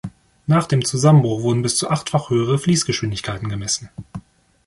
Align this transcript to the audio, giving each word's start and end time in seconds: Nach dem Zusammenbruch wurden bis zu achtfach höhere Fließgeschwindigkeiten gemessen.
Nach 0.47 0.65
dem 0.65 0.83
Zusammenbruch 0.83 1.43
wurden 1.43 1.61
bis 1.61 1.77
zu 1.77 1.91
achtfach 1.91 2.31
höhere 2.31 2.57
Fließgeschwindigkeiten 2.57 3.49
gemessen. 3.49 3.91